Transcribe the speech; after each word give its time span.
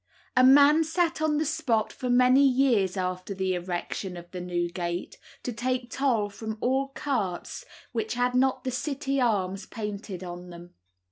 A 0.35 0.43
man 0.43 0.83
sat 0.83 1.21
on 1.21 1.37
the 1.37 1.45
spot 1.45 1.93
for 1.93 2.09
many 2.09 2.43
years 2.43 2.97
after 2.97 3.35
the 3.35 3.53
erection 3.53 4.17
of 4.17 4.31
the 4.31 4.41
new 4.41 4.67
gate, 4.67 5.19
to 5.43 5.53
take 5.53 5.91
toll 5.91 6.27
from 6.31 6.57
all 6.59 6.87
carts 6.87 7.65
which 7.91 8.15
had 8.15 8.33
not 8.33 8.63
the 8.63 8.71
City 8.71 9.21
arms 9.21 9.67
painted 9.67 10.23
on 10.23 10.49
them. 10.49 10.73